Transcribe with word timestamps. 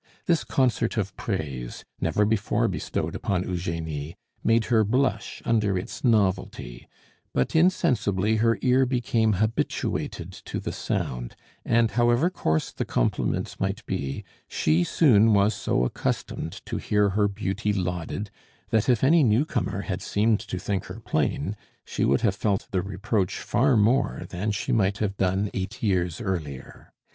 This 0.25 0.43
concert 0.43 0.97
of 0.97 1.15
praise, 1.15 1.85
never 1.99 2.25
before 2.25 2.67
bestowed 2.67 3.13
upon 3.13 3.43
Eugenie, 3.47 4.15
made 4.43 4.65
her 4.73 4.83
blush 4.83 5.43
under 5.45 5.77
its 5.77 6.03
novelty; 6.03 6.87
but 7.33 7.55
insensibly 7.55 8.37
her 8.37 8.57
ear 8.63 8.87
became 8.87 9.33
habituated 9.33 10.31
to 10.45 10.59
the 10.59 10.71
sound, 10.71 11.35
and 11.63 11.91
however 11.91 12.31
coarse 12.31 12.71
the 12.71 12.83
compliments 12.83 13.59
might 13.59 13.85
be, 13.85 14.23
she 14.47 14.83
soon 14.83 15.35
was 15.35 15.53
so 15.53 15.85
accustomed 15.85 16.65
to 16.65 16.77
hear 16.77 17.09
her 17.09 17.27
beauty 17.27 17.71
lauded 17.71 18.31
that 18.71 18.89
if 18.89 19.03
any 19.03 19.21
new 19.21 19.45
comer 19.45 19.81
had 19.81 20.01
seemed 20.01 20.39
to 20.39 20.57
think 20.57 20.85
her 20.85 20.99
plain, 20.99 21.55
she 21.85 22.03
would 22.05 22.21
have 22.21 22.35
felt 22.35 22.65
the 22.71 22.81
reproach 22.81 23.37
far 23.37 23.77
more 23.77 24.25
than 24.29 24.49
she 24.49 24.71
might 24.71 24.97
have 24.97 25.15
done 25.15 25.51
eight 25.53 25.83
years 25.83 26.19
earlier. 26.19 26.91